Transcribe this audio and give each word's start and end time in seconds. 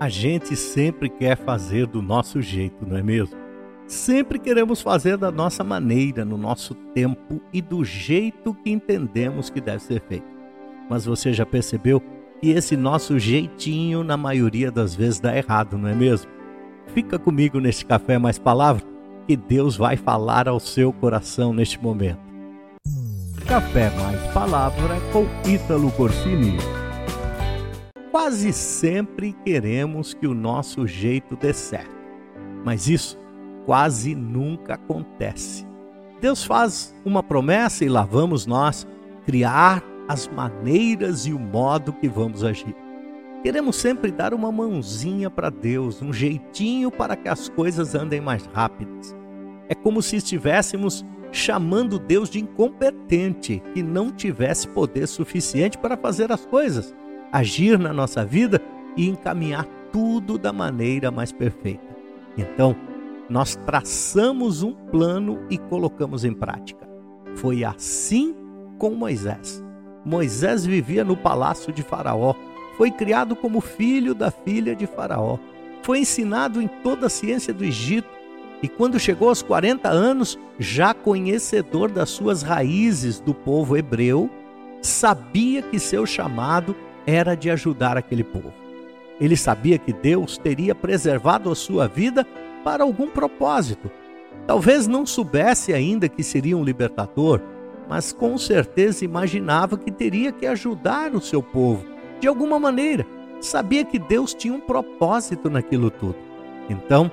A 0.00 0.08
gente 0.08 0.54
sempre 0.54 1.08
quer 1.08 1.36
fazer 1.36 1.86
do 1.88 2.00
nosso 2.00 2.40
jeito, 2.40 2.86
não 2.86 2.96
é 2.96 3.02
mesmo? 3.02 3.36
Sempre 3.88 4.38
queremos 4.38 4.80
fazer 4.80 5.16
da 5.16 5.32
nossa 5.32 5.64
maneira, 5.64 6.24
no 6.24 6.38
nosso 6.38 6.72
tempo 6.94 7.40
e 7.52 7.60
do 7.60 7.84
jeito 7.84 8.54
que 8.54 8.70
entendemos 8.70 9.50
que 9.50 9.60
deve 9.60 9.82
ser 9.82 10.00
feito. 10.02 10.26
Mas 10.88 11.04
você 11.04 11.32
já 11.32 11.44
percebeu 11.44 12.00
que 12.40 12.50
esse 12.50 12.76
nosso 12.76 13.18
jeitinho, 13.18 14.04
na 14.04 14.16
maioria 14.16 14.70
das 14.70 14.94
vezes, 14.94 15.18
dá 15.18 15.36
errado, 15.36 15.76
não 15.76 15.88
é 15.88 15.94
mesmo? 15.94 16.30
Fica 16.94 17.18
comigo 17.18 17.58
neste 17.58 17.84
Café 17.84 18.18
Mais 18.18 18.38
Palavra, 18.38 18.84
que 19.26 19.36
Deus 19.36 19.76
vai 19.76 19.96
falar 19.96 20.46
ao 20.48 20.60
seu 20.60 20.92
coração 20.92 21.52
neste 21.52 21.82
momento. 21.82 22.20
Café 23.48 23.90
Mais 23.96 24.32
Palavra 24.32 24.96
com 25.12 25.26
Ítalo 25.48 25.90
Corsini. 25.90 26.56
Quase 28.10 28.54
sempre 28.54 29.34
queremos 29.44 30.14
que 30.14 30.26
o 30.26 30.32
nosso 30.32 30.86
jeito 30.86 31.36
dê 31.36 31.52
certo, 31.52 31.94
mas 32.64 32.88
isso 32.88 33.18
quase 33.66 34.14
nunca 34.14 34.74
acontece. 34.74 35.66
Deus 36.18 36.42
faz 36.42 36.94
uma 37.04 37.22
promessa 37.22 37.84
e 37.84 37.88
lá 37.88 38.04
vamos 38.04 38.46
nós 38.46 38.86
criar 39.26 39.84
as 40.08 40.26
maneiras 40.26 41.26
e 41.26 41.34
o 41.34 41.38
modo 41.38 41.92
que 41.92 42.08
vamos 42.08 42.42
agir. 42.42 42.74
Queremos 43.42 43.76
sempre 43.76 44.10
dar 44.10 44.32
uma 44.32 44.50
mãozinha 44.50 45.28
para 45.28 45.50
Deus, 45.50 46.00
um 46.00 46.10
jeitinho 46.12 46.90
para 46.90 47.14
que 47.14 47.28
as 47.28 47.50
coisas 47.50 47.94
andem 47.94 48.22
mais 48.22 48.46
rápidas. 48.46 49.14
É 49.68 49.74
como 49.74 50.00
se 50.00 50.16
estivéssemos 50.16 51.04
chamando 51.30 51.98
Deus 51.98 52.30
de 52.30 52.40
incompetente, 52.40 53.62
que 53.74 53.82
não 53.82 54.10
tivesse 54.10 54.66
poder 54.66 55.06
suficiente 55.06 55.76
para 55.76 55.94
fazer 55.94 56.32
as 56.32 56.46
coisas 56.46 56.94
agir 57.32 57.78
na 57.78 57.92
nossa 57.92 58.24
vida 58.24 58.60
e 58.96 59.08
encaminhar 59.08 59.66
tudo 59.92 60.38
da 60.38 60.52
maneira 60.52 61.10
mais 61.10 61.32
perfeita. 61.32 61.96
Então, 62.36 62.76
nós 63.28 63.56
traçamos 63.56 64.62
um 64.62 64.72
plano 64.72 65.38
e 65.50 65.58
colocamos 65.58 66.24
em 66.24 66.32
prática. 66.32 66.88
Foi 67.36 67.64
assim 67.64 68.34
com 68.78 68.90
Moisés. 68.90 69.62
Moisés 70.04 70.64
vivia 70.64 71.04
no 71.04 71.16
palácio 71.16 71.72
de 71.72 71.82
Faraó, 71.82 72.34
foi 72.76 72.90
criado 72.90 73.36
como 73.36 73.60
filho 73.60 74.14
da 74.14 74.30
filha 74.30 74.74
de 74.74 74.86
Faraó, 74.86 75.38
foi 75.82 76.00
ensinado 76.00 76.62
em 76.62 76.68
toda 76.68 77.06
a 77.06 77.10
ciência 77.10 77.52
do 77.52 77.64
Egito 77.64 78.08
e, 78.62 78.68
quando 78.68 78.98
chegou 78.98 79.28
aos 79.28 79.42
40 79.42 79.88
anos, 79.88 80.38
já 80.58 80.94
conhecedor 80.94 81.90
das 81.90 82.10
suas 82.10 82.42
raízes 82.42 83.20
do 83.20 83.34
povo 83.34 83.76
hebreu, 83.76 84.30
sabia 84.80 85.62
que 85.62 85.78
seu 85.78 86.06
chamado 86.06 86.74
era 87.08 87.34
de 87.34 87.48
ajudar 87.48 87.96
aquele 87.96 88.22
povo. 88.22 88.52
Ele 89.18 89.34
sabia 89.34 89.78
que 89.78 89.94
Deus 89.94 90.36
teria 90.36 90.74
preservado 90.74 91.50
a 91.50 91.54
sua 91.54 91.88
vida 91.88 92.26
para 92.62 92.84
algum 92.84 93.08
propósito. 93.08 93.90
Talvez 94.46 94.86
não 94.86 95.06
soubesse 95.06 95.72
ainda 95.72 96.06
que 96.06 96.22
seria 96.22 96.54
um 96.54 96.62
libertador, 96.62 97.40
mas 97.88 98.12
com 98.12 98.36
certeza 98.36 99.06
imaginava 99.06 99.78
que 99.78 99.90
teria 99.90 100.30
que 100.30 100.46
ajudar 100.46 101.14
o 101.14 101.20
seu 101.20 101.42
povo 101.42 101.82
de 102.20 102.28
alguma 102.28 102.60
maneira. 102.60 103.06
Sabia 103.40 103.86
que 103.86 103.98
Deus 103.98 104.34
tinha 104.34 104.52
um 104.52 104.60
propósito 104.60 105.48
naquilo 105.48 105.90
tudo. 105.90 106.16
Então, 106.68 107.10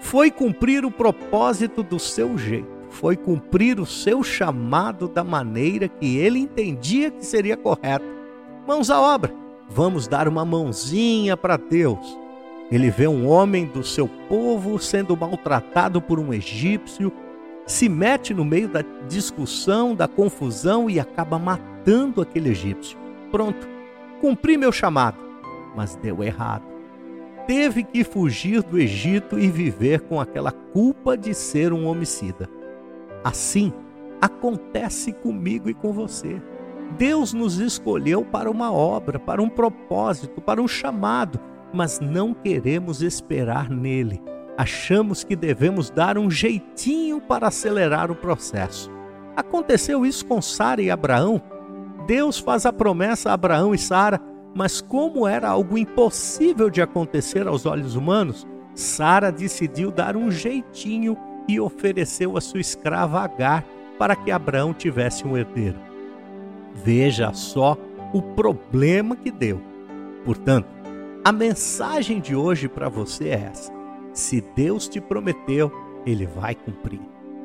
foi 0.00 0.28
cumprir 0.28 0.84
o 0.84 0.90
propósito 0.90 1.84
do 1.84 2.00
seu 2.00 2.36
jeito, 2.36 2.68
foi 2.90 3.16
cumprir 3.16 3.78
o 3.78 3.86
seu 3.86 4.24
chamado 4.24 5.06
da 5.06 5.22
maneira 5.22 5.86
que 5.86 6.16
ele 6.18 6.40
entendia 6.40 7.12
que 7.12 7.24
seria 7.24 7.56
correto 7.56 8.15
Mãos 8.66 8.90
à 8.90 9.00
obra, 9.00 9.32
vamos 9.70 10.08
dar 10.08 10.26
uma 10.26 10.44
mãozinha 10.44 11.36
para 11.36 11.56
Deus. 11.56 12.18
Ele 12.68 12.90
vê 12.90 13.06
um 13.06 13.28
homem 13.28 13.64
do 13.64 13.84
seu 13.84 14.08
povo 14.28 14.76
sendo 14.80 15.16
maltratado 15.16 16.02
por 16.02 16.18
um 16.18 16.34
egípcio, 16.34 17.12
se 17.64 17.88
mete 17.88 18.34
no 18.34 18.44
meio 18.44 18.68
da 18.68 18.82
discussão, 19.08 19.94
da 19.94 20.08
confusão 20.08 20.90
e 20.90 20.98
acaba 20.98 21.38
matando 21.38 22.20
aquele 22.20 22.50
egípcio. 22.50 22.98
Pronto, 23.30 23.68
cumpri 24.20 24.56
meu 24.56 24.72
chamado, 24.72 25.18
mas 25.76 25.94
deu 25.94 26.24
errado. 26.24 26.64
Teve 27.46 27.84
que 27.84 28.02
fugir 28.02 28.64
do 28.64 28.76
Egito 28.76 29.38
e 29.38 29.48
viver 29.48 30.00
com 30.00 30.20
aquela 30.20 30.50
culpa 30.50 31.16
de 31.16 31.32
ser 31.32 31.72
um 31.72 31.86
homicida. 31.86 32.50
Assim 33.22 33.72
acontece 34.20 35.12
comigo 35.12 35.70
e 35.70 35.74
com 35.74 35.92
você. 35.92 36.42
Deus 36.98 37.32
nos 37.32 37.58
escolheu 37.58 38.24
para 38.24 38.50
uma 38.50 38.72
obra, 38.72 39.18
para 39.18 39.42
um 39.42 39.48
propósito, 39.48 40.40
para 40.40 40.62
um 40.62 40.68
chamado, 40.68 41.40
mas 41.72 42.00
não 42.00 42.32
queremos 42.32 43.02
esperar 43.02 43.68
nele. 43.68 44.22
Achamos 44.56 45.22
que 45.22 45.36
devemos 45.36 45.90
dar 45.90 46.16
um 46.16 46.30
jeitinho 46.30 47.20
para 47.20 47.48
acelerar 47.48 48.10
o 48.10 48.16
processo. 48.16 48.90
Aconteceu 49.36 50.06
isso 50.06 50.24
com 50.24 50.40
Sara 50.40 50.80
e 50.80 50.90
Abraão. 50.90 51.42
Deus 52.06 52.38
faz 52.38 52.64
a 52.64 52.72
promessa 52.72 53.30
a 53.30 53.34
Abraão 53.34 53.74
e 53.74 53.78
Sara, 53.78 54.18
mas 54.54 54.80
como 54.80 55.28
era 55.28 55.50
algo 55.50 55.76
impossível 55.76 56.70
de 56.70 56.80
acontecer 56.80 57.46
aos 57.46 57.66
olhos 57.66 57.96
humanos, 57.96 58.46
Sara 58.74 59.30
decidiu 59.30 59.90
dar 59.90 60.16
um 60.16 60.30
jeitinho 60.30 61.16
e 61.46 61.60
ofereceu 61.60 62.36
a 62.36 62.40
sua 62.40 62.60
escrava 62.60 63.20
Agar 63.20 63.64
para 63.98 64.16
que 64.16 64.30
Abraão 64.30 64.72
tivesse 64.72 65.26
um 65.26 65.36
herdeiro. 65.36 65.85
Veja 66.84 67.32
só 67.32 67.76
o 68.12 68.22
problema 68.22 69.16
que 69.16 69.30
deu. 69.30 69.60
Portanto, 70.24 70.68
a 71.24 71.32
mensagem 71.32 72.20
de 72.20 72.36
hoje 72.36 72.68
para 72.68 72.88
você 72.88 73.28
é 73.28 73.48
essa: 73.50 73.72
se 74.12 74.40
Deus 74.54 74.88
te 74.88 75.00
prometeu, 75.00 75.72
ele 76.06 76.26
vai 76.26 76.54
cumprir. 76.54 77.00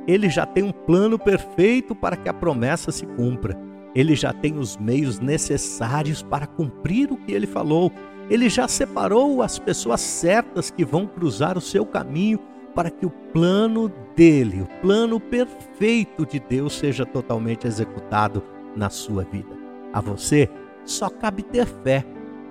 Ele 0.07 0.29
já 0.29 0.45
tem 0.45 0.63
um 0.63 0.71
plano 0.71 1.17
perfeito 1.17 1.95
para 1.95 2.15
que 2.15 2.29
a 2.29 2.33
promessa 2.33 2.91
se 2.91 3.05
cumpra. 3.05 3.59
Ele 3.93 4.15
já 4.15 4.33
tem 4.33 4.57
os 4.57 4.77
meios 4.77 5.19
necessários 5.19 6.23
para 6.23 6.47
cumprir 6.47 7.11
o 7.11 7.17
que 7.17 7.31
ele 7.31 7.45
falou. 7.45 7.91
Ele 8.29 8.49
já 8.49 8.67
separou 8.67 9.41
as 9.41 9.59
pessoas 9.59 9.99
certas 9.99 10.71
que 10.71 10.85
vão 10.85 11.05
cruzar 11.05 11.57
o 11.57 11.61
seu 11.61 11.85
caminho 11.85 12.39
para 12.73 12.89
que 12.89 13.05
o 13.05 13.09
plano 13.09 13.91
dele, 14.15 14.61
o 14.61 14.81
plano 14.81 15.19
perfeito 15.19 16.25
de 16.25 16.39
Deus, 16.39 16.73
seja 16.73 17.05
totalmente 17.05 17.67
executado 17.67 18.41
na 18.75 18.89
sua 18.89 19.23
vida. 19.23 19.55
A 19.93 20.01
você 20.01 20.49
só 20.85 21.09
cabe 21.09 21.43
ter 21.43 21.65
fé, 21.65 22.05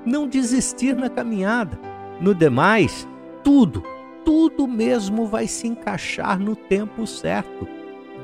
não 0.05 0.27
desistir 0.27 0.95
na 0.95 1.09
caminhada. 1.09 1.79
No 2.21 2.35
demais, 2.35 3.09
tudo, 3.43 3.83
tudo 4.25 4.69
mesmo 4.69 5.27
vai 5.27 5.47
se 5.47 5.67
encaixar 5.67 6.39
no 6.39 6.55
tempo 6.55 7.07
certo. 7.07 7.67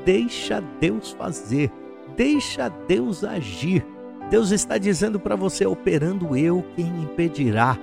Deixa 0.05 0.61
Deus 0.79 1.11
fazer, 1.11 1.71
deixa 2.15 2.69
Deus 2.69 3.23
agir. 3.23 3.85
Deus 4.29 4.51
está 4.51 4.77
dizendo 4.77 5.19
para 5.19 5.35
você: 5.35 5.65
operando 5.65 6.35
eu, 6.35 6.63
quem 6.75 6.87
impedirá? 7.03 7.77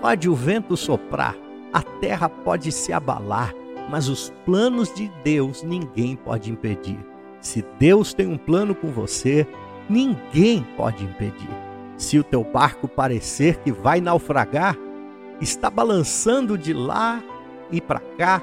Pode 0.00 0.28
o 0.28 0.34
vento 0.34 0.76
soprar, 0.76 1.36
a 1.72 1.82
terra 1.82 2.28
pode 2.28 2.70
se 2.70 2.92
abalar, 2.92 3.52
mas 3.90 4.08
os 4.08 4.32
planos 4.44 4.92
de 4.94 5.10
Deus 5.24 5.62
ninguém 5.62 6.16
pode 6.16 6.50
impedir. 6.50 6.98
Se 7.40 7.64
Deus 7.78 8.12
tem 8.12 8.26
um 8.26 8.38
plano 8.38 8.74
com 8.74 8.88
você, 8.88 9.46
ninguém 9.88 10.66
pode 10.76 11.04
impedir. 11.04 11.48
Se 11.96 12.18
o 12.18 12.24
teu 12.24 12.44
barco 12.44 12.86
parecer 12.86 13.58
que 13.58 13.72
vai 13.72 14.00
naufragar, 14.00 14.76
está 15.40 15.70
balançando 15.70 16.56
de 16.56 16.72
lá 16.72 17.22
e 17.70 17.80
para 17.80 18.00
cá, 18.00 18.42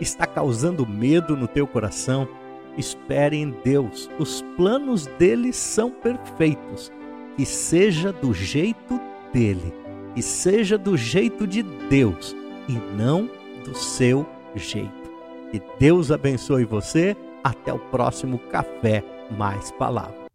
está 0.00 0.26
causando 0.26 0.86
medo 0.86 1.36
no 1.36 1.46
teu 1.46 1.66
coração, 1.66 2.28
espere 2.76 3.36
em 3.36 3.54
Deus. 3.64 4.10
Os 4.18 4.42
planos 4.56 5.06
dele 5.18 5.52
são 5.52 5.90
perfeitos. 5.90 6.92
Que 7.36 7.44
seja 7.44 8.14
do 8.14 8.32
jeito 8.32 8.98
dele, 9.30 9.70
que 10.14 10.22
seja 10.22 10.78
do 10.78 10.96
jeito 10.96 11.46
de 11.46 11.62
Deus 11.62 12.34
e 12.66 12.72
não 12.96 13.28
do 13.62 13.76
seu 13.76 14.26
jeito. 14.54 15.10
Que 15.50 15.60
Deus 15.78 16.10
abençoe 16.10 16.64
você 16.64 17.14
até 17.46 17.72
o 17.72 17.78
próximo 17.78 18.38
Café 18.38 19.04
Mais 19.30 19.70
Palavra. 19.72 20.26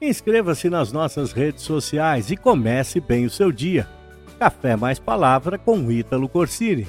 Inscreva-se 0.00 0.68
nas 0.68 0.92
nossas 0.92 1.32
redes 1.32 1.62
sociais 1.62 2.30
e 2.30 2.36
comece 2.36 3.00
bem 3.00 3.24
o 3.24 3.30
seu 3.30 3.52
dia. 3.52 3.88
Café 4.38 4.76
Mais 4.76 4.98
Palavra 4.98 5.58
com 5.58 5.90
Ítalo 5.90 6.28
Corsini. 6.28 6.86